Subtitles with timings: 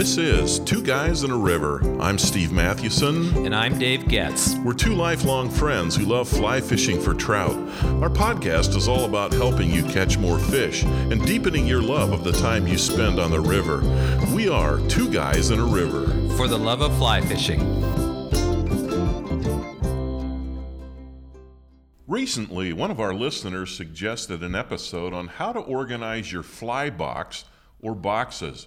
[0.00, 1.82] This is Two Guys in a River.
[2.00, 3.44] I'm Steve Mathewson.
[3.44, 4.54] And I'm Dave Getz.
[4.64, 7.54] We're two lifelong friends who love fly fishing for trout.
[8.00, 12.24] Our podcast is all about helping you catch more fish and deepening your love of
[12.24, 13.82] the time you spend on the river.
[14.34, 16.06] We are Two Guys in a River.
[16.34, 17.60] For the love of fly fishing.
[22.06, 27.44] Recently, one of our listeners suggested an episode on how to organize your fly box
[27.82, 28.66] or boxes.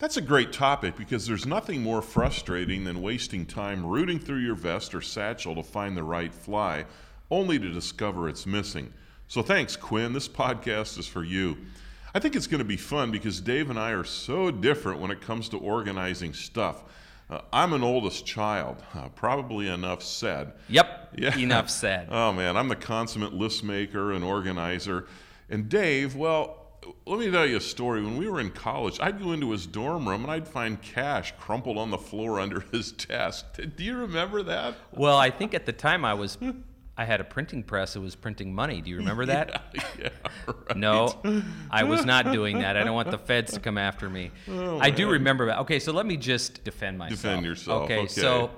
[0.00, 4.54] That's a great topic because there's nothing more frustrating than wasting time rooting through your
[4.54, 6.86] vest or satchel to find the right fly,
[7.30, 8.94] only to discover it's missing.
[9.28, 10.14] So thanks, Quinn.
[10.14, 11.58] This podcast is for you.
[12.14, 15.10] I think it's going to be fun because Dave and I are so different when
[15.10, 16.82] it comes to organizing stuff.
[17.28, 20.54] Uh, I'm an oldest child, uh, probably enough said.
[20.70, 21.36] Yep, yeah.
[21.36, 22.08] enough said.
[22.10, 25.06] Oh man, I'm the consummate list maker and organizer.
[25.50, 26.59] And Dave, well,
[27.06, 28.02] let me tell you a story.
[28.02, 31.34] When we were in college, I'd go into his dorm room and I'd find cash
[31.38, 33.46] crumpled on the floor under his desk.
[33.76, 34.74] Do you remember that?
[34.92, 36.38] Well, I think at the time I was
[36.96, 38.82] I had a printing press that was printing money.
[38.82, 39.62] Do you remember that?
[39.74, 40.08] Yeah, yeah
[40.46, 40.76] right.
[40.76, 41.14] No,
[41.70, 42.76] I was not doing that.
[42.76, 44.30] I don't want the feds to come after me.
[44.48, 45.60] Oh, I do remember that.
[45.60, 47.22] Okay, so let me just defend myself.
[47.22, 47.84] Defend yourself.
[47.84, 48.08] Okay, okay.
[48.08, 48.50] so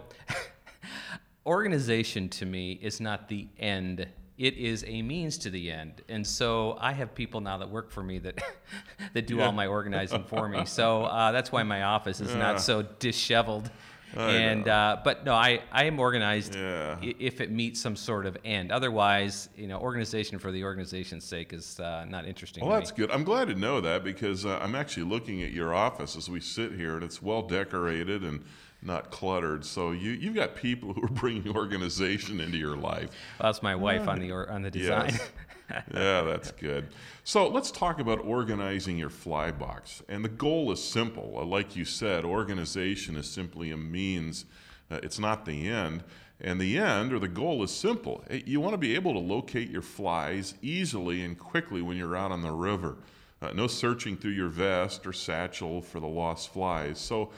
[1.47, 6.03] organization to me is not the end it is a means to the end.
[6.09, 8.43] And so I have people now that work for me that
[9.13, 9.47] that do yeah.
[9.47, 10.65] all my organizing for me.
[10.65, 12.39] So uh, that's why my office is yeah.
[12.39, 13.71] not so disheveled.
[14.17, 16.99] I and uh, but no, I, I am organized yeah.
[17.01, 18.71] if it meets some sort of end.
[18.71, 22.65] Otherwise, you know, organization for the organization's sake is uh, not interesting.
[22.65, 23.11] Well, that's good.
[23.11, 26.41] I'm glad to know that because uh, I'm actually looking at your office as we
[26.41, 28.45] sit here, and it's well decorated and
[28.83, 29.65] not cluttered.
[29.65, 33.11] So you you've got people who are bringing organization into your life.
[33.39, 35.11] Well, that's my wife on the on the design.
[35.11, 35.31] Yes.
[35.95, 36.89] yeah, that's good.
[37.25, 40.03] So let's talk about organizing your fly box.
[40.09, 41.35] And the goal is simple.
[41.39, 44.45] Uh, like you said, organization is simply a means.
[44.91, 46.03] Uh, it's not the end.
[46.41, 48.25] And the end or the goal is simple.
[48.29, 52.33] You want to be able to locate your flies easily and quickly when you're out
[52.33, 52.97] on the river.
[53.41, 56.99] Uh, no searching through your vest or satchel for the lost flies.
[56.99, 57.31] So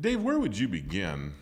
[0.00, 1.34] Dave, where would you begin?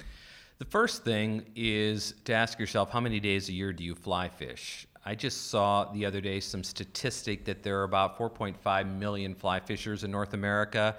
[0.58, 4.28] The first thing is to ask yourself how many days a year do you fly
[4.28, 4.86] fish?
[5.04, 9.60] I just saw the other day some statistic that there are about 4.5 million fly
[9.60, 10.96] fishers in North America.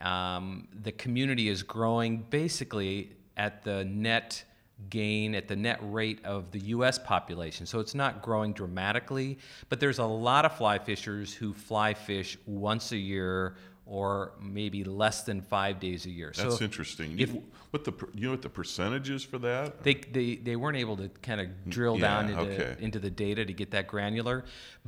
[0.00, 4.44] Um, the community is growing basically at the net
[4.90, 7.66] gain at the net rate of the US population.
[7.66, 9.38] So it's not growing dramatically,
[9.68, 13.56] but there's a lot of fly fishers who fly fish once a year
[13.92, 16.32] or maybe less than five days a year.
[16.34, 17.18] That's so interesting.
[17.18, 17.34] If,
[17.72, 19.82] what the you know what the percentages for that?
[19.82, 22.76] They they, they weren't able to kind of drill yeah, down into, okay.
[22.82, 24.46] into the data to get that granular,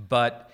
[0.09, 0.51] but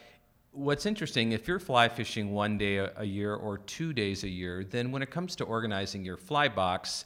[0.50, 4.28] what's interesting if you're fly fishing one day a, a year or two days a
[4.28, 7.05] year, then when it comes to organizing your fly box,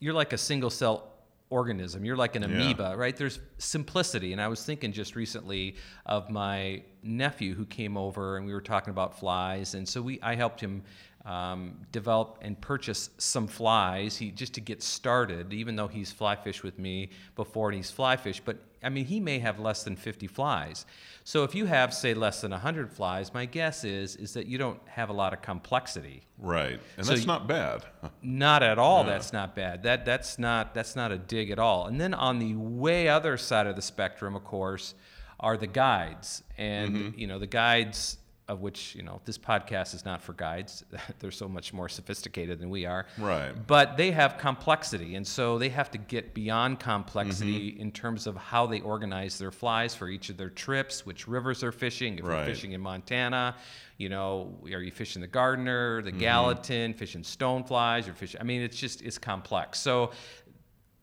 [0.00, 1.12] you're like a single cell
[1.50, 2.04] organism.
[2.04, 2.94] You're like an amoeba, yeah.
[2.94, 3.16] right?
[3.16, 4.32] There's simplicity.
[4.32, 5.76] And I was thinking just recently
[6.06, 9.74] of my nephew who came over and we were talking about flies.
[9.74, 10.82] And so we, I helped him
[11.24, 16.36] um, develop and purchase some flies he, just to get started, even though he's fly
[16.36, 18.40] fish with me before and he's fly fish.
[18.44, 20.86] But I mean, he may have less than 50 flies.
[21.24, 24.58] So if you have, say, less than 100 flies, my guess is is that you
[24.58, 26.22] don't have a lot of complexity.
[26.38, 27.84] Right, and so that's not bad.
[28.22, 29.04] not at all.
[29.04, 29.10] Yeah.
[29.10, 29.82] That's not bad.
[29.82, 31.86] That that's not that's not a dig at all.
[31.86, 34.94] And then on the way other side of the spectrum, of course,
[35.40, 37.18] are the guides, and mm-hmm.
[37.18, 40.84] you know the guides of which you know this podcast is not for guides
[41.18, 45.58] they're so much more sophisticated than we are right but they have complexity and so
[45.58, 47.82] they have to get beyond complexity mm-hmm.
[47.82, 51.60] in terms of how they organize their flies for each of their trips which rivers
[51.60, 52.36] they're fishing if right.
[52.36, 53.54] you're fishing in montana
[53.98, 56.20] you know are you fishing the gardner the mm-hmm.
[56.20, 60.10] gallatin fishing stoneflies or fishing i mean it's just it's complex so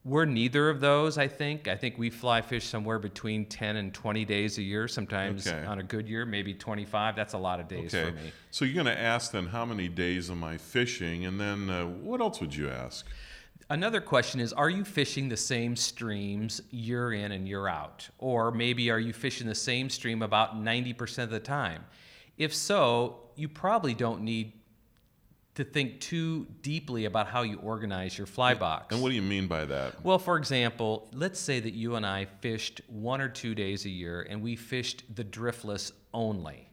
[0.05, 1.67] we're neither of those, I think.
[1.67, 5.65] I think we fly fish somewhere between 10 and 20 days a year, sometimes okay.
[5.65, 7.15] on a good year, maybe 25.
[7.15, 8.11] That's a lot of days okay.
[8.11, 8.31] for me.
[8.51, 11.25] So you're going to ask then, how many days am I fishing?
[11.25, 13.07] And then uh, what else would you ask?
[13.71, 18.07] Another question is Are you fishing the same streams year in and year out?
[18.19, 21.83] Or maybe are you fishing the same stream about 90% of the time?
[22.37, 24.53] If so, you probably don't need
[25.55, 28.93] to think too deeply about how you organize your fly box.
[28.93, 30.03] And what do you mean by that?
[30.03, 33.89] Well, for example, let's say that you and I fished one or two days a
[33.89, 36.69] year and we fished the driftless only.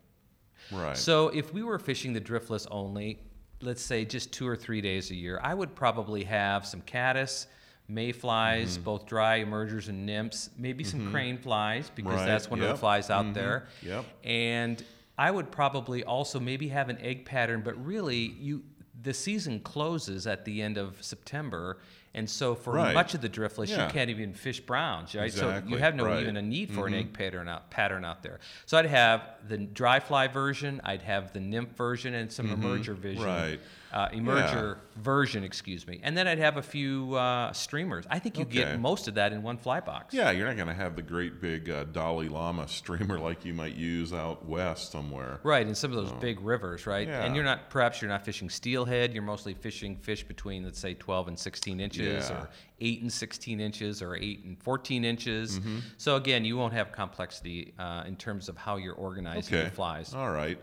[0.72, 0.96] Right.
[0.96, 3.20] So if we were fishing the driftless only,
[3.60, 7.46] let's say just two or three days a year, I would probably have some caddis,
[7.86, 8.84] mayflies, mm-hmm.
[8.84, 11.12] both dry emergers and nymphs, maybe some mm-hmm.
[11.12, 12.26] crane flies because right.
[12.26, 12.70] that's one yep.
[12.70, 13.34] of the flies out mm-hmm.
[13.34, 13.66] there.
[13.82, 14.04] Yep.
[14.24, 14.84] And
[15.18, 18.62] I would probably also maybe have an egg pattern, but really you
[19.02, 21.78] the season closes at the end of September,
[22.14, 22.94] and so for Right.
[22.94, 23.86] much of the driftless, Yeah.
[23.86, 25.32] you can't even fish browns, right?
[25.32, 26.12] So you have no right.
[26.12, 26.22] Mm-hmm.
[26.22, 28.38] even a need for an egg pattern out, pattern out there.
[28.64, 32.94] So I'd have the dry fly version, I'd have the nymph version, and some emerger
[32.94, 33.50] vision, Mm-hmm.
[33.50, 33.60] Right.
[33.92, 38.06] Uh, emerger version, excuse me, and then I'd have a few uh, streamers.
[38.08, 38.54] I think you Okay.
[38.64, 40.14] get most of that in one fly box.
[40.14, 43.52] Yeah, you're not going to have the great big uh, Dolly Llama streamer like you
[43.52, 45.40] might use out west somewhere.
[45.42, 47.06] Right, in some of those big rivers, right?
[47.06, 47.22] Yeah.
[47.22, 49.12] And you're not, perhaps you're not fishing steelhead.
[49.12, 52.36] You're mostly fishing fish between, let's say, 12 and 16 inches, Yeah.
[52.36, 52.48] or
[52.80, 55.58] 8 and 16 inches, or 8 and 14 inches.
[55.60, 55.78] Mm-hmm.
[55.98, 59.62] So again, you won't have complexity uh, in terms of how you're organizing Okay.
[59.64, 60.14] your flies.
[60.14, 60.58] All right.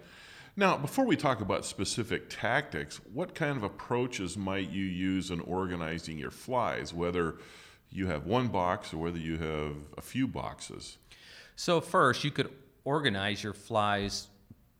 [0.59, 5.39] Now, before we talk about specific tactics, what kind of approaches might you use in
[5.39, 7.37] organizing your flies, whether
[7.89, 10.97] you have one box or whether you have a few boxes?
[11.55, 12.49] So first, you could
[12.83, 14.27] organize your flies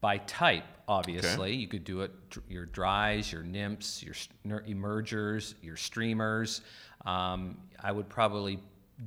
[0.02, 0.66] by type.
[0.90, 2.12] Obviously, you could do it
[2.50, 6.60] your dries, your nymphs, your emergers, your streamers.
[7.06, 8.60] Um, I would probably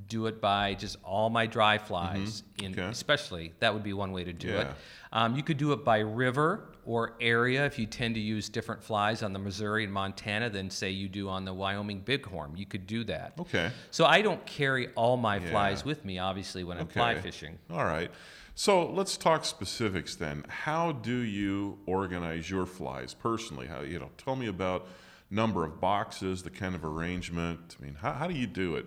[0.09, 2.73] do it by just all my dry flies, Mm-hmm.
[2.73, 2.83] Okay.
[2.91, 4.69] especially that would be one way to do it.
[5.13, 8.83] Um, you could do it by river or area if you tend to use different
[8.83, 12.57] flies on the Missouri and Montana than say you do on the Wyoming bighorn.
[12.57, 13.35] You could do that.
[13.39, 13.71] Okay.
[13.91, 17.21] So I don't carry all my flies with me, obviously, when I'm fly Okay.
[17.23, 17.59] fishing.
[17.71, 18.11] All right.
[18.55, 20.45] So let's talk specifics then.
[20.49, 23.67] How do you organize your flies personally?
[23.67, 24.11] How you know?
[24.19, 24.87] Tell me about
[25.31, 27.77] number of boxes, the kind of arrangement.
[27.81, 28.87] I mean, how, how do you do it?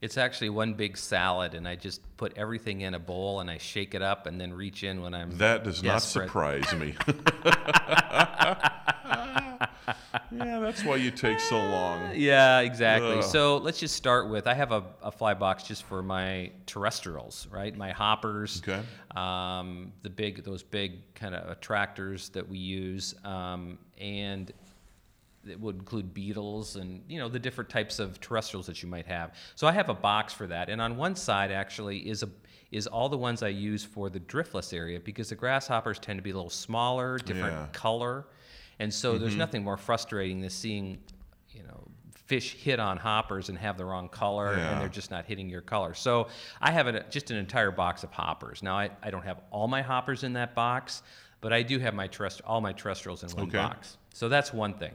[0.00, 3.58] It's actually one big salad, and I just put everything in a bowl and I
[3.58, 5.36] shake it up and then reach in when I'm.
[5.38, 5.92] That does Desperate.
[5.92, 6.94] not surprise me.
[10.30, 12.10] yeah, that's why you take so long.
[12.14, 13.18] Yeah, exactly.
[13.18, 13.24] Ugh.
[13.24, 17.46] So let's just start with I have a, a fly box just for my terrestrials,
[17.50, 17.74] right?
[17.76, 18.80] My hoppers, Okay.
[19.16, 24.52] um, the big, those big kind of attractors that we use, um, and
[25.46, 29.06] it would include beetles and you know the different types of terrestrials that you might
[29.06, 29.34] have.
[29.54, 32.28] So I have a box for that, and on one side actually is a
[32.70, 36.22] is all the ones I use for the driftless area because the grasshoppers tend to
[36.22, 37.66] be a little smaller, different Yeah.
[37.72, 38.26] color,
[38.78, 39.38] and so there's Mm-hmm.
[39.38, 40.98] nothing more frustrating than seeing
[41.50, 41.86] you know
[42.26, 44.72] fish hit on hoppers and have the wrong color Yeah.
[44.72, 45.94] and they're just not hitting your color.
[45.94, 46.28] So
[46.60, 48.62] I have a, just an entire box of hoppers.
[48.62, 51.02] Now I, I don't have all my hoppers in that box,
[51.40, 53.56] but I do have my terrest- all my terrestrials in one Okay.
[53.56, 53.96] box.
[54.18, 54.94] So that's one thing.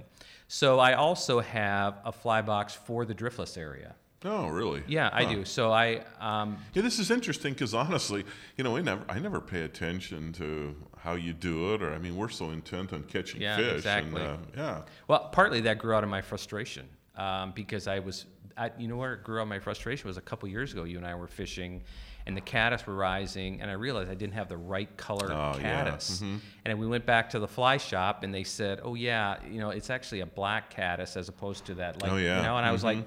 [0.49, 3.95] So I also have a fly box for the driftless area.
[4.25, 4.83] Oh, really?
[4.85, 5.45] Yeah, I do.
[5.45, 8.25] So I um, Yeah, this is interesting because honestly,
[8.57, 11.99] you know, we never, I never pay attention to how you do it, or I
[11.99, 13.75] mean, we're so intent on catching Yeah, fish.
[13.75, 14.21] exactly.
[14.21, 14.81] And, uh, yeah.
[15.07, 16.85] Well, partly that grew out of my frustration
[17.15, 18.25] um, because I was,
[18.57, 20.83] I, you know, where it grew out of my frustration was a couple years ago.
[20.83, 21.81] You and I were fishing,
[22.25, 25.57] and the caddis were rising, and I realized I didn't have the right color Oh,
[25.59, 25.83] yeah.
[25.83, 26.21] caddis.
[26.21, 29.59] And then we went back to the fly shop, and they said, "Oh yeah, you
[29.59, 32.37] know, it's actually a black caddis as opposed to that, like, Oh, yeah.
[32.37, 32.99] you know." And I was like,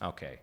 [0.00, 0.40] "Okay."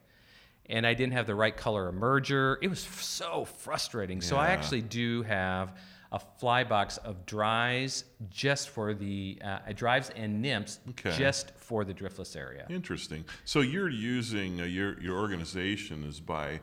[0.68, 2.58] And I didn't have the right color emerger.
[2.62, 4.22] It was f- so frustrating.
[4.22, 5.76] So I actually do have
[6.12, 11.16] a fly box of dries just for the uh, dries and nymphs Okay.
[11.18, 12.66] just for the driftless area.
[12.70, 13.26] Interesting.
[13.46, 16.62] So you're using uh, your your organization is by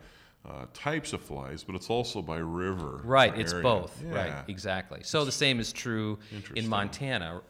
[0.48, 3.00] uh, types of flies, but it's also by river.
[3.04, 3.62] Right, it's area.
[3.62, 4.02] both.
[4.04, 4.14] Yeah.
[4.14, 5.00] Right, exactly.
[5.02, 6.18] So the same is true
[6.54, 7.40] in Montana.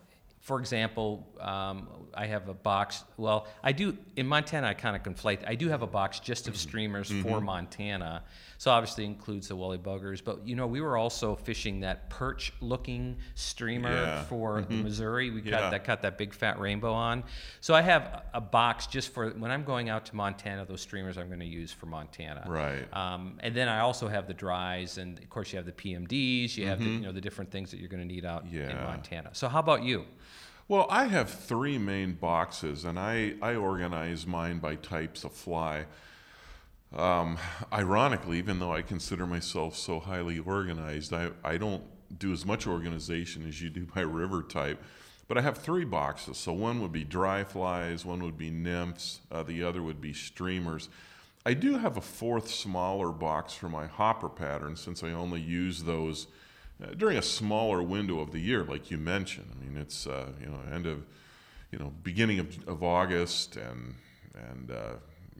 [0.41, 3.03] For example, um, I have a box.
[3.17, 4.69] Well, I do in Montana.
[4.69, 5.41] I kind of conflate.
[5.47, 7.23] I do have a box just of streamers Mm-hmm.
[7.29, 8.23] for Montana.
[8.59, 10.23] So obviously includes the woolly buggers.
[10.25, 14.23] But you know, we were also fishing that perch-looking streamer Yeah.
[14.25, 15.31] for the Missouri.
[15.31, 15.51] We Yeah.
[15.51, 17.25] got that got that big fat rainbow on.
[17.61, 20.65] So I have a box just for when I'm going out to Montana.
[20.65, 22.45] Those streamers I'm going to use for Montana.
[22.47, 22.87] Right.
[22.93, 26.57] Um, and then I also have the dries, and of course you have the PMDs.
[26.57, 28.51] You have the, you know the different things that you're going to need out in
[28.51, 28.85] Mm-hmm.
[28.85, 29.31] Montana.
[29.33, 30.05] So how about you?
[30.69, 35.87] Well, I have three main boxes, and I, I organize mine by types of fly.
[36.95, 37.39] Um,
[37.73, 41.83] ironically, even though I consider myself so highly organized, I, I don't
[42.19, 44.83] do as much organization as you do by river type.
[45.29, 46.37] But I have three boxes.
[46.37, 50.13] So one would be dry flies, one would be nymphs, uh, the other would be
[50.13, 50.89] streamers.
[51.45, 55.83] I do have a fourth smaller box for my hopper pattern since I only use
[55.83, 56.29] those
[56.83, 59.51] uh, during a smaller window of the year, like you mentioned.
[59.53, 61.07] I mean, it's uh, you know end of
[61.71, 63.95] you know beginning of, of August and
[64.51, 64.95] and uh,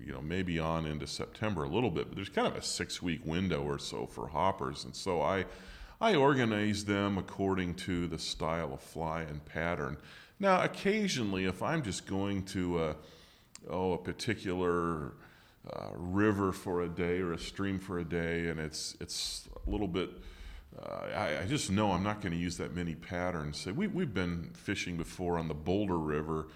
[0.05, 3.03] you know maybe on into September a little bit, but there's kind of a six
[3.03, 5.47] week window or so for hoppers, and so I
[6.01, 9.97] I organize them according to the style of fly and pattern.
[10.39, 12.97] Now, occasionally, if I'm just going to a,
[13.71, 15.15] oh a particular
[15.73, 19.71] uh, river for a day or a stream for a day, and it's it's a
[19.71, 20.11] little bit
[20.79, 23.59] uh, I, I, just know I'm not going to use that many patterns.
[23.59, 26.49] So we, we've been fishing before on the Boulder River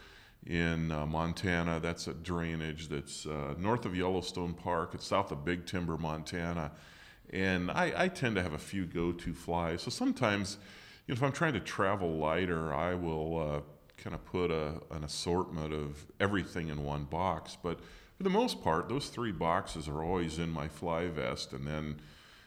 [0.47, 1.81] in uh, Montana.
[1.81, 4.95] That's a drainage that's uh, north of Yellowstone Park.
[4.95, 6.73] It's south of Big Timber, Montana.
[7.33, 9.83] And I, I tend to have a few go to flies.
[9.83, 10.57] So sometimes,
[11.07, 13.61] you know, if I'm trying to travel lighter, I will uh,
[13.97, 17.57] kind of put a, an assortment of everything in one box.
[17.63, 17.79] But
[18.17, 21.53] for the most part, those three boxes are always in my fly vest.
[21.53, 22.01] And then,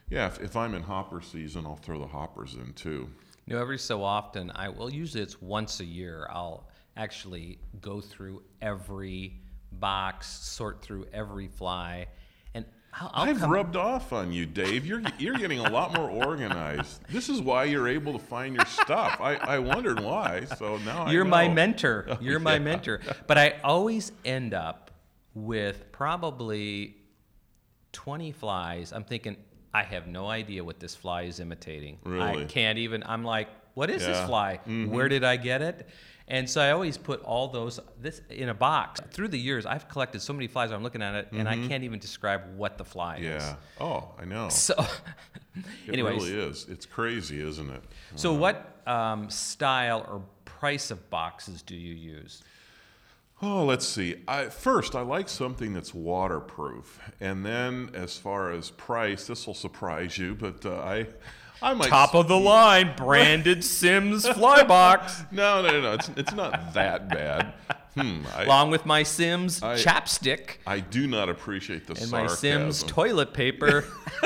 [0.10, 3.10] yeah, if, if I'm in hopper season, I'll throw the hoppers in too.
[3.46, 6.28] You know, every so often, I well, usually it's once a year.
[6.30, 12.08] I'll actually go through every box, sort through every fly,
[12.54, 12.66] and
[13.14, 14.86] i have rubbed off on you, Dave.
[14.86, 17.02] You're you're getting a lot more organized.
[17.10, 19.18] This is why you're able to find your stuff.
[19.20, 22.18] I, I wondered why, so now I'm you're my mentor.
[22.22, 23.02] You're my mentor.
[23.28, 24.92] But I always end up
[25.34, 26.98] with probably
[27.94, 28.92] 20 flies.
[28.92, 29.38] I'm thinking
[29.74, 31.98] I have no idea what this fly is imitating.
[32.04, 32.44] Really?
[32.44, 33.04] I can't even.
[33.04, 34.10] I'm like, what is yeah.
[34.10, 34.60] this fly?
[34.68, 34.92] Mm-hmm.
[34.92, 35.88] Where did I get it?
[36.28, 39.02] And so I always put all those this in a box.
[39.12, 40.72] Through the years, I've collected so many flies.
[40.72, 41.40] I'm looking at it, mm-hmm.
[41.40, 41.68] and I mm-hmm.
[41.68, 43.38] can't even describe what the fly yeah.
[43.38, 43.44] is.
[43.44, 43.56] Yeah.
[43.82, 44.50] Oh, I know.
[44.64, 44.76] So,
[45.86, 46.66] it anyways, really is.
[46.70, 47.84] It's crazy, isn't it?
[48.16, 48.40] So, wow.
[48.40, 52.42] what um, style or price of boxes do you use?
[53.42, 54.16] Oh, let's see.
[54.26, 59.54] I, first, I like something that's waterproof, and then as far as price, this will
[59.54, 61.08] surprise you, but uh, I
[61.64, 65.24] I might top of the line branded Simms fly box.
[65.32, 67.54] No, no, no, it's it's not that bad.
[67.96, 70.58] Hmm, I, Along with my Simms I, chapstick.
[70.66, 72.22] I do not appreciate the and sarcasm.
[72.22, 73.86] my Simms toilet paper.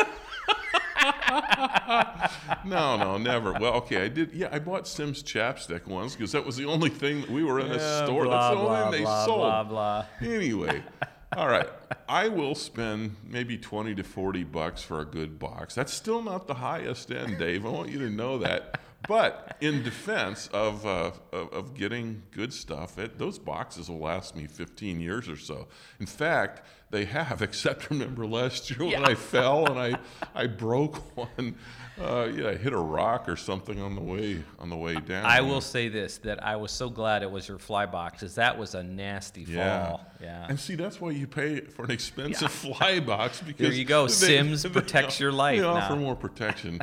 [2.65, 3.53] no, no, never.
[3.53, 4.33] Well, okay, I did.
[4.33, 7.59] Yeah, I bought Simms chapstick once because that was the only thing that we were
[7.59, 8.25] in a yeah, store.
[8.25, 9.39] Blah, That's the only blah, thing they blah, sold.
[9.39, 10.05] Blah blah.
[10.21, 10.83] Anyway,
[11.35, 11.67] all right.
[12.07, 15.75] I will spend maybe 20 to 40 bucks for a good box.
[15.75, 17.65] That's still not the highest end, Dave.
[17.65, 18.79] I want you to know that.
[19.07, 24.35] But in defense of, uh, of, of, getting good stuff, it, those boxes will last
[24.35, 25.67] me 15 years or so.
[25.99, 29.07] In fact, they have, except remember last year when yeah.
[29.07, 29.99] I fell and I,
[30.33, 31.55] I broke one.
[31.99, 35.25] Uh, yeah, I hit a rock or something on the way on the way down.
[35.25, 38.35] I will say this: that I was so glad it was your fly box, because
[38.35, 40.05] that was a nasty fall.
[40.21, 40.45] Yeah.
[40.47, 42.73] And see, that's why you pay for an expensive yeah.
[42.75, 44.05] fly box because there you go.
[44.05, 45.59] They, Simms they, protects they, your life.
[45.59, 45.73] They now.
[45.73, 46.81] offer more protection.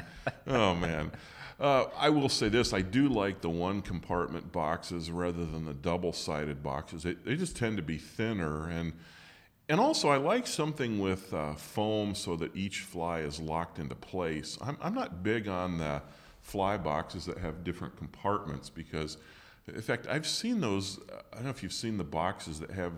[0.49, 1.13] oh man.
[1.65, 5.75] Uh, I will say this: I do like the one compartment boxes rather than the
[5.75, 7.05] double sided boxes.
[7.05, 8.93] They, they just tend to be thinner and
[9.69, 13.95] and also, I like something with uh, foam so that each fly is locked into
[13.95, 14.59] place.
[14.61, 16.03] I'm, I'm not big on the
[16.43, 19.17] fly boxes that have different compartments because,
[19.67, 21.01] in fact, I've seen those.
[21.33, 22.93] I don't know if you've seen the boxes that have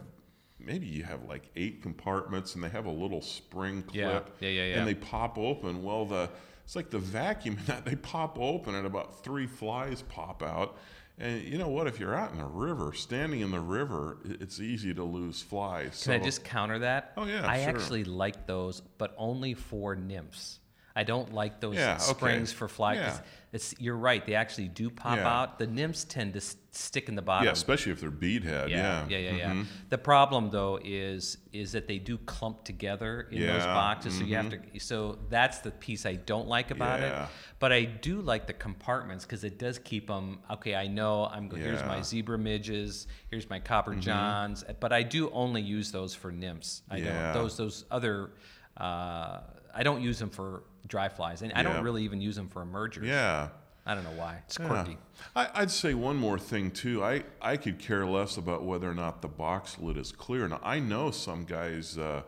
[0.59, 4.49] maybe you have like eight compartments and they have a little spring clip yeah, yeah,
[4.49, 4.79] yeah, yeah.
[4.79, 5.85] and they pop open.
[5.85, 6.29] Well, the
[6.67, 10.77] it's like the vacuum that they pop open and about three flies pop out
[11.19, 11.87] and you know what?
[11.87, 16.03] If you're out in a river, standing in the river, it's easy to lose flies.
[16.03, 16.13] Can so.
[16.13, 17.13] I just counter that?
[17.17, 17.71] Oh yeah, I sure.
[17.71, 20.61] actually like those, but only for nymphs.
[20.97, 22.57] I don't like those yeah, springs okay.
[22.57, 22.97] for flies.
[22.97, 23.19] Yeah.
[23.53, 24.25] It's, you're right.
[24.27, 25.29] They actually do pop yeah.
[25.29, 25.59] out.
[25.59, 27.45] The nymphs tend to stick in the bottom.
[27.45, 28.71] Yeah, especially if they're beadhead.
[28.71, 29.51] Yeah, yeah, yeah, yeah.
[29.51, 29.63] Mm-hmm.
[29.91, 34.15] The problem though is is that they do clump together in those boxes.
[34.15, 34.23] Mm-hmm.
[34.23, 34.57] So you have to.
[34.57, 34.79] Mm-hmm.
[34.79, 37.15] So that's the piece I don't like about it.
[37.59, 40.39] But I do like the compartments because it does keep them.
[40.51, 41.51] Okay, I know I'm.
[41.51, 43.07] Here's my zebra midges.
[43.31, 44.01] Here's my copper mm-hmm.
[44.01, 44.65] johns.
[44.81, 46.83] But I do only use those for nymphs.
[46.91, 47.35] I don't.
[47.35, 48.31] Those those other.
[48.79, 49.41] Uh,
[49.75, 52.63] I don't use them for dry flies, and I don't really even use them for
[52.63, 53.07] emergers.
[53.07, 53.49] Yeah.
[53.89, 54.43] I don't know why.
[54.47, 54.99] It's quirky.
[55.37, 55.49] Yeah.
[55.55, 57.05] I, would say one more thing too.
[57.05, 60.49] I, I could care less about whether or not the box lid is clear.
[60.49, 62.23] Now I know some guys uh,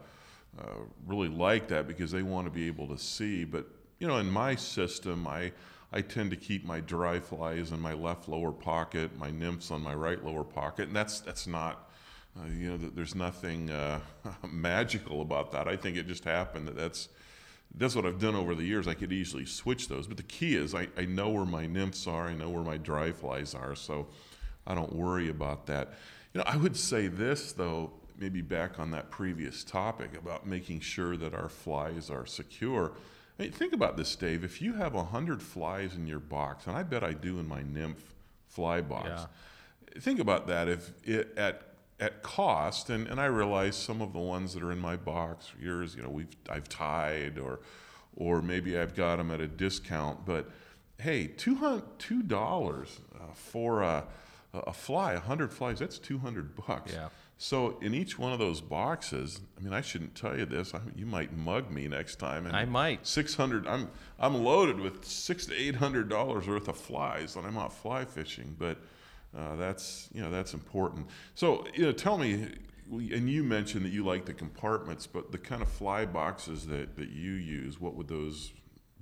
[0.57, 0.65] uh,
[1.05, 3.45] really like that because they want to be able to see.
[3.45, 3.67] But
[3.99, 5.51] you know, in my system, I
[5.93, 9.83] I tend to keep my dry flies in my left lower pocket, my nymphs on
[9.83, 11.91] my right lower pocket, and that's that's not.
[12.39, 13.99] Uh, you know, there's nothing uh,
[14.49, 15.67] magical about that.
[15.67, 17.09] I think it just happened that that's
[17.75, 18.89] that's what I've done over the years.
[18.89, 20.07] I could easily switch those.
[20.07, 22.77] But the key is I, I know where my nymphs are, I know where my
[22.77, 24.09] dry flies are, so
[24.67, 25.95] I don't worry about that.
[26.33, 30.81] You know, I would say this though, maybe back on that previous topic about making
[30.81, 32.93] sure that our flies are secure.
[33.39, 34.43] I mean, think about this, Dave.
[34.43, 37.63] If you have 100 flies in your box, and I bet I do in my
[37.63, 38.15] nymph
[38.49, 40.01] fly box, yeah.
[40.01, 40.69] think about that.
[40.69, 41.68] If it, at
[42.01, 45.53] at cost, and, and I realize some of the ones that are in my box,
[45.61, 47.61] yours, you know, we've I've tied or
[48.17, 50.49] or maybe I've got them at a discount, but
[50.99, 54.05] hey, two hundred two dollars uh, for a
[54.55, 56.93] a fly, a 100 flies, that's 200 bucks.
[56.93, 57.09] Yeah.
[57.37, 60.75] So in each one of those boxes, I mean, I shouldn't tell you this.
[60.75, 62.47] I, you might mug me next time.
[62.47, 63.07] And I might.
[63.07, 63.67] Six hundred.
[63.69, 63.89] I'm
[64.19, 68.05] I'm loaded with six to eight hundred dollars worth of flies when I'm out fly
[68.05, 68.57] fishing.
[68.59, 68.79] But
[69.37, 71.07] uh, that's you know that's important.
[71.35, 72.49] So you know, tell me.
[72.91, 76.97] And you mentioned that you like the compartments, but the kind of fly boxes that,
[76.97, 78.51] that you use, what would those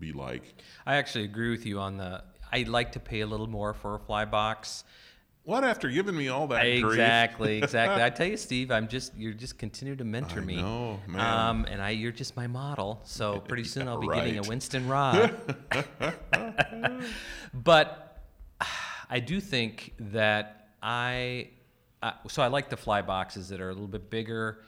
[0.00, 0.56] be like?
[0.84, 2.24] I actually agree with you on the.
[2.50, 4.82] I'd like to pay a little more for a fly box.
[5.46, 8.02] What after giving me all that exactly, exactly.
[8.02, 10.56] I tell you, Steve, I'm just you're just continue to mentor I me.
[10.56, 11.20] Know, man.
[11.20, 13.00] Um, and I you're just my model.
[13.04, 14.24] So pretty soon I'll be right.
[14.24, 15.36] getting a Winston rod.
[17.54, 18.05] but
[19.08, 21.50] I do think that I
[22.02, 24.58] uh, so I like the fly boxes that are a little bit bigger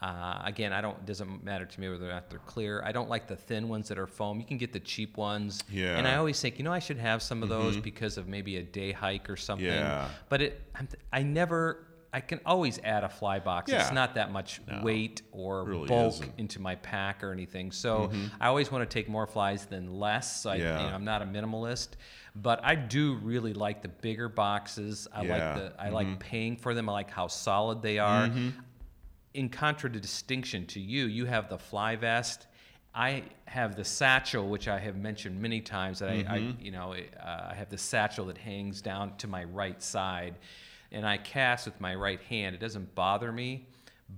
[0.00, 0.96] uh, again, I don't.
[0.96, 2.82] It doesn't matter to me whether or not they're clear.
[2.84, 4.38] I don't like the thin ones that are foam.
[4.38, 5.64] You can get the cheap ones.
[5.68, 5.96] Yeah.
[5.96, 7.82] And I always think, you know, I should have some of those mm-hmm.
[7.82, 9.66] because of maybe a day hike or something.
[9.66, 10.08] Yeah.
[10.28, 11.84] But it, I'm, I never.
[12.18, 13.70] I can always add a fly box.
[13.70, 13.80] Yeah.
[13.80, 16.32] It's not that much no, weight or really bulk isn't.
[16.38, 17.70] into my pack or anything.
[17.72, 18.26] So mm-hmm.
[18.40, 20.42] I always want to take more flies than less.
[20.42, 20.82] So I, yeah.
[20.82, 21.90] you know, I'm not a minimalist,
[22.34, 25.06] but I do really like the bigger boxes.
[25.12, 25.32] I yeah.
[25.32, 25.94] like the I mm-hmm.
[25.94, 26.88] like paying for them.
[26.88, 28.26] I like how solid they are.
[28.26, 28.60] Mm-hmm
[29.34, 32.46] in contradistinction to you, you have the fly vest.
[32.94, 36.00] I have the satchel, which I have mentioned many times.
[36.00, 36.10] That.
[36.10, 36.64] I, I, mm-hmm.
[36.64, 40.34] you know, uh, I have the satchel that hangs down to my right side,
[40.92, 42.54] and I cast with my right hand.
[42.54, 43.68] It doesn't bother me,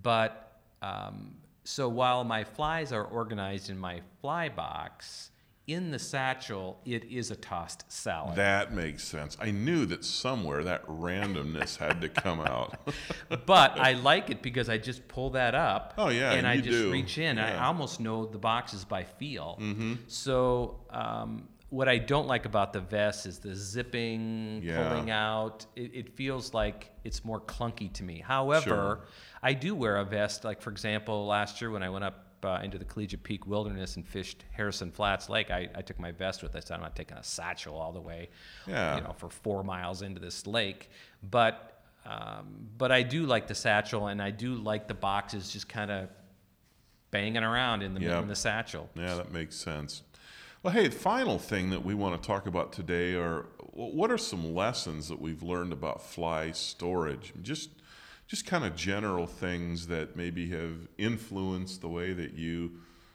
[0.03, 1.35] but um,
[1.65, 5.31] so while my flies are organized in my fly box,
[5.67, 8.35] in the satchel, it is a tossed salad.
[8.37, 9.37] That makes sense.
[9.41, 12.77] I knew that somewhere that randomness had to come out.
[13.47, 15.95] but I like it because I just pull that up.
[15.97, 16.91] Oh yeah, and I just do.
[16.91, 17.37] reach in.
[17.37, 17.63] Yeah.
[17.63, 19.59] I almost know the boxes by feel.
[19.61, 19.95] Mm-hmm.
[20.09, 24.89] So um, what I don't like about the vest is the zipping, yeah.
[24.89, 25.67] pulling out.
[25.77, 28.19] It, it, feels like it's more clunky to me.
[28.19, 29.01] However, sure.
[29.43, 30.45] I do wear a vest.
[30.45, 33.97] Like for example, last year when I went up uh, into the Collegiate Peak Wilderness
[33.97, 36.57] and fished Harrison Flats Lake, I, I took my vest with.
[36.57, 38.31] I said I'm not taking a satchel all the way,
[38.67, 38.97] yeah.
[38.97, 40.91] you know, for four miles into this lake.
[41.23, 45.69] But um, but I do like the satchel, and I do like the boxes just
[45.69, 46.09] kind of
[47.13, 48.21] banging around in the yeah.
[48.21, 48.91] in the satchel.
[48.97, 50.03] Yeah, that makes sense.
[50.63, 54.19] Well, hey, the final thing that we want to talk about today are what are
[54.19, 57.33] some lessons that we've learned about fly storage?
[57.41, 57.71] Just
[58.27, 62.73] just kind of general things that maybe have influenced the way that you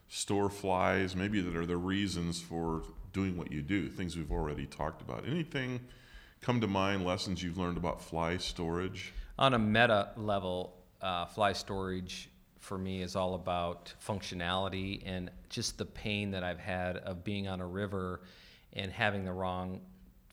[0.07, 2.81] store flies, maybe that are the reasons for
[3.13, 5.23] doing what you do, things we've already talked about.
[5.27, 5.81] Anything
[6.41, 9.13] come to mind, lessons you've learned about fly storage?
[9.37, 12.27] On a meta level, uh, fly storage
[12.65, 17.47] for me is all about functionality and just the pain that I've had of being
[17.47, 18.21] on a river
[18.73, 19.81] and having the wrong,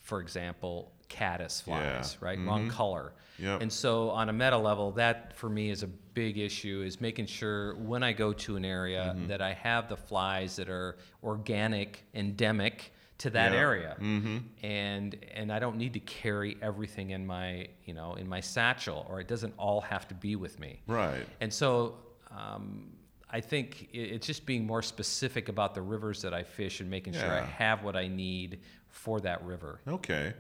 [0.01, 2.27] for example, caddis flies, yeah.
[2.27, 2.39] right?
[2.39, 2.49] Mm-hmm.
[2.49, 3.13] Wrong color.
[3.39, 3.61] Yep.
[3.61, 7.27] And so on a meta level, that for me is a big issue is making
[7.27, 9.27] sure when I go to an area mm-hmm.
[9.27, 13.59] that I have the flies that are organic, endemic to that yeah.
[13.59, 13.97] area.
[14.01, 14.39] Mm-hmm.
[14.65, 19.07] And and I don't need to carry everything in my, you know, in my satchel
[19.11, 20.81] or it doesn't all have to be with me.
[20.87, 21.27] Right.
[21.43, 21.97] And so
[22.37, 22.93] um,
[23.31, 27.15] I think it's just being more specific about the rivers that I fish and making
[27.15, 27.21] yeah.
[27.21, 29.81] sure I have what I need for that river.
[29.89, 30.35] Okay.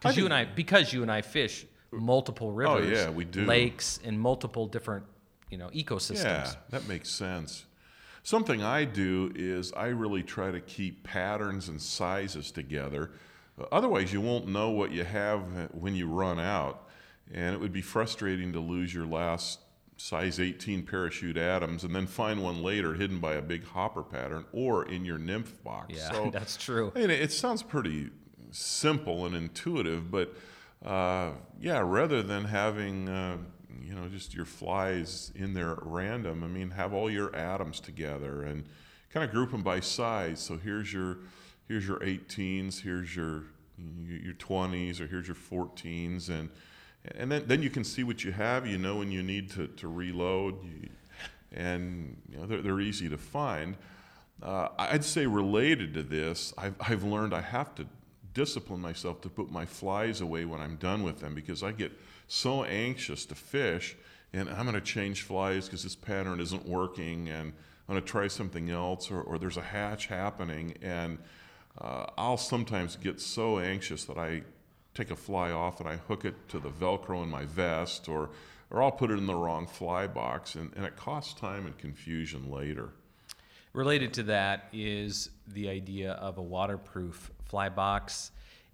[0.00, 3.44] Because you and I, because you and I fish multiple rivers, oh, yeah, we do.
[3.44, 5.04] lakes, and multiple different,
[5.48, 6.24] you know, ecosystems.
[6.24, 7.64] Yeah, that makes sense.
[8.24, 13.12] Something I do is I really try to keep patterns and sizes together.
[13.70, 16.88] Otherwise, you won't know what you have when you run out,
[17.32, 19.60] and it would be frustrating to lose your last
[19.96, 24.44] size 18 parachute Adams and then find one later hidden by a big hopper pattern
[24.52, 25.94] or in your nymph box.
[25.96, 26.92] Yeah, so, that's true.
[26.94, 28.10] I mean, it sounds pretty
[28.50, 30.34] simple and intuitive, but
[30.84, 33.38] uh, yeah, rather than having uh,
[33.82, 37.80] you know just your flies in there at random, I mean, have all your Adams
[37.80, 38.64] together and
[39.10, 40.40] kind of group them by size.
[40.40, 41.18] So here's your
[41.68, 43.44] here's your 18s, here's your
[44.06, 46.50] your 20s, or here's your 14s, and
[47.16, 48.66] and then, then you can see what you have.
[48.66, 50.88] You know when you need to, to reload, you,
[51.52, 53.76] and you know, they're, they're easy to find.
[54.42, 57.86] Uh, I'd say related to this, I've, I've learned I have to
[58.32, 61.92] discipline myself to put my flies away when I'm done with them because I get
[62.26, 63.96] so anxious to fish
[64.32, 67.52] and I'm going to change flies because this pattern isn't working and
[67.88, 71.18] I'm going to try something else or, or there's a hatch happening and
[71.80, 74.42] uh, I'll sometimes get so anxious that I
[74.94, 78.30] take a fly off and I hook it to the Velcro in my vest or,
[78.70, 81.76] or I'll put it in the wrong fly box and, and it costs time and
[81.76, 82.90] confusion later.
[83.72, 88.30] Related to that is the idea of a waterproof fly box.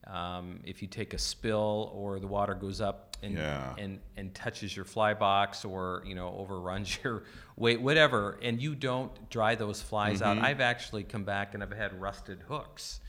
[0.07, 3.75] um, if you take a spill or the water goes up and, yeah.
[3.79, 7.25] and, and touches your fly box or you know overruns your
[7.57, 10.39] weight, whatever, and you don't dry those flies mm-hmm.
[10.39, 13.01] out, I've actually come back and I've had rusted hooks.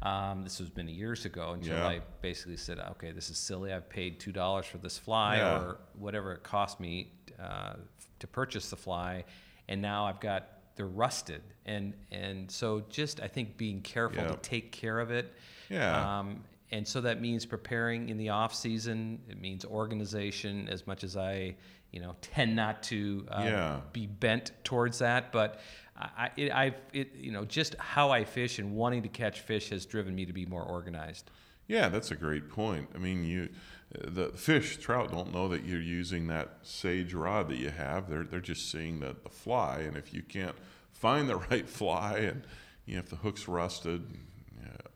[0.00, 1.88] Um, this was many years ago until yeah.
[1.88, 3.72] I basically said, okay, this is silly.
[3.72, 5.58] I've paid two dollars for this fly yeah.
[5.58, 7.74] or whatever it cost me uh,
[8.20, 9.24] to purchase the fly,
[9.68, 14.36] and now I've got they're rusted, and and so just I think being careful to
[14.36, 15.34] take care of it.
[15.68, 16.18] Yeah.
[16.18, 19.20] Um, and so that means preparing in the off season.
[19.28, 20.68] It means organization.
[20.68, 21.56] As much as I,
[21.92, 23.80] you know, tend not to uh, yeah.
[23.92, 25.60] be bent towards that, but
[25.98, 29.70] I, it, I've, it, you know, just how I fish and wanting to catch fish
[29.70, 31.30] has driven me to be more organized.
[31.66, 32.88] Yeah, that's a great point.
[32.94, 33.48] I mean, you,
[33.92, 38.08] the fish, trout don't know that you're using that sage rod that you have.
[38.08, 40.56] They're they're just seeing the, the fly, and if you can't
[40.92, 42.44] find the right fly, and
[42.86, 44.06] you know, if the hook's rusted,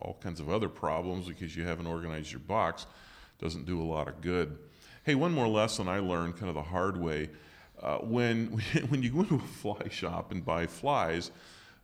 [0.02, 2.86] all kinds of other problems because you haven't organized your box,
[3.38, 4.58] doesn't do a lot of good.
[5.04, 7.30] Hey, one more lesson I learned kind of the hard way.
[7.82, 8.46] Uh, when
[8.88, 11.30] when you go into a fly shop and buy flies,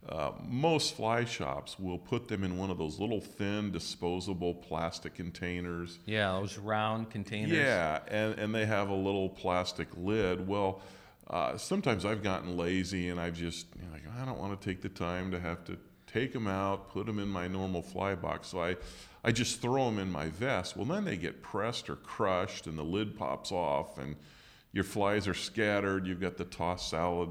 [0.07, 5.13] uh, most fly shops will put them in one of those little thin disposable plastic
[5.13, 5.99] containers.
[6.05, 7.51] Yeah, those round containers.
[7.51, 10.47] Yeah, and, and they have a little plastic lid.
[10.47, 10.81] Well,
[11.29, 14.65] uh, sometimes I've gotten lazy and I've just you know, like I don't want to
[14.67, 18.15] take the time to have to take them out, put them in my normal fly
[18.15, 18.47] box.
[18.47, 18.77] So I,
[19.23, 20.75] I just throw them in my vest.
[20.75, 24.15] Well, then they get pressed or crushed, and the lid pops off, and
[24.71, 26.05] your flies are scattered.
[26.07, 27.29] You've got the tossed salad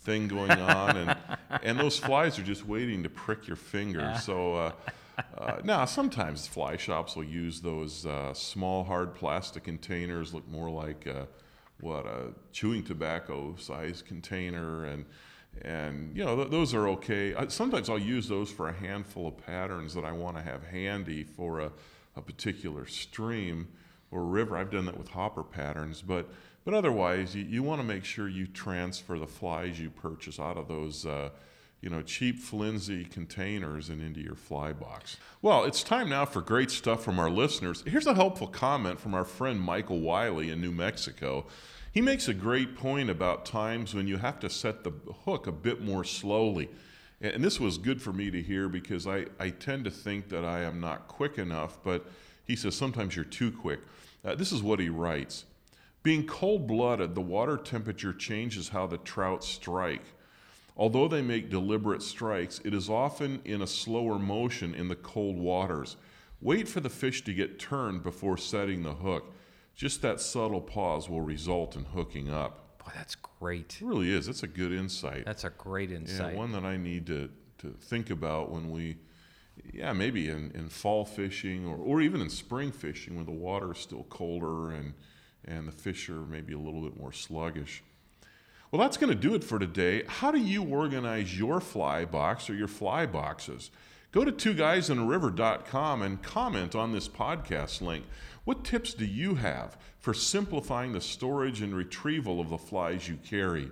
[0.00, 1.16] thing going on, and
[1.62, 4.00] and those flies are just waiting to prick your finger.
[4.00, 4.18] Yeah.
[4.18, 4.54] So.
[4.54, 4.72] Uh,
[5.36, 10.70] uh, now, sometimes fly shops will use those uh, small, hard plastic containers, look more
[10.70, 11.26] like uh,
[11.80, 15.04] what a chewing tobacco size container, and
[15.62, 17.34] and you know th- those are okay.
[17.34, 20.64] I, sometimes I'll use those for a handful of patterns that I want to have
[20.64, 21.72] handy for a,
[22.16, 23.68] a particular stream
[24.10, 24.56] or river.
[24.56, 26.30] I've done that with hopper patterns, but
[26.64, 30.56] but otherwise, you, you want to make sure you transfer the flies you purchase out
[30.56, 31.06] of those.
[31.06, 31.30] Uh,
[31.82, 35.16] you know, cheap, flimsy containers and into your fly box.
[35.42, 37.82] Well, it's time now for great stuff from our listeners.
[37.84, 41.44] Here's a helpful comment from our friend Michael Wiley in New Mexico.
[41.90, 44.92] He makes a great point about times when you have to set the
[45.24, 46.70] hook a bit more slowly.
[47.20, 50.44] And this was good for me to hear because I, I tend to think that
[50.44, 52.06] I am not quick enough, but
[52.46, 53.80] he says sometimes you're too quick.
[54.24, 55.44] Uh, this is what he writes
[56.02, 60.02] Being cold blooded, the water temperature changes how the trout strike.
[60.76, 65.36] Although they make deliberate strikes, it is often in a slower motion in the cold
[65.36, 65.96] waters.
[66.40, 69.32] Wait for the fish to get turned before setting the hook.
[69.76, 72.78] Just that subtle pause will result in hooking up.
[72.78, 73.78] Boy, that's great.
[73.80, 74.26] It really is.
[74.26, 75.24] That's a good insight.
[75.24, 76.32] That's a great insight.
[76.32, 78.96] Yeah, one that I need to, to think about when we,
[79.72, 83.70] yeah, maybe in, in fall fishing or, or even in spring fishing when the water
[83.70, 84.94] is still colder and,
[85.44, 87.82] and the fish are maybe a little bit more sluggish.
[88.70, 90.02] Well, that's going to do it for today.
[90.06, 93.70] How do you organize your fly box or your fly boxes?
[94.12, 98.04] Go to twoguysinariver.com and comment on this podcast link.
[98.44, 103.16] What tips do you have for simplifying the storage and retrieval of the flies you
[103.16, 103.70] carry?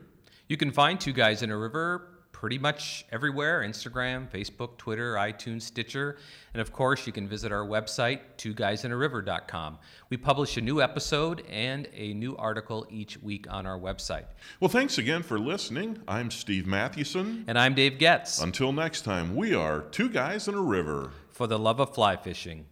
[0.49, 2.10] You can find Two Guys in a River
[2.41, 6.17] pretty much everywhere Instagram, Facebook, Twitter, iTunes, Stitcher.
[6.55, 9.77] And of course, you can visit our website, twoguysinariver.com.
[10.09, 14.25] We publish a new episode and a new article each week on our website.
[14.59, 15.99] Well, thanks again for listening.
[16.09, 17.45] I'm Steve Mathewson.
[17.47, 18.41] And I'm Dave Getz.
[18.41, 21.11] Until next time, we are Two Guys in a River.
[21.29, 22.65] For the love of fly fishing.